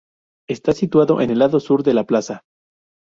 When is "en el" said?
1.21-1.37